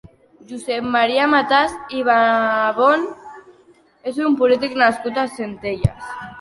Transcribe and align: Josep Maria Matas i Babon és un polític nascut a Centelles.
Josep 0.51 0.87
Maria 0.95 1.27
Matas 1.33 1.75
i 1.99 2.01
Babon 2.09 3.07
és 4.15 4.21
un 4.27 4.41
polític 4.43 4.77
nascut 4.85 5.25
a 5.27 5.31
Centelles. 5.39 6.13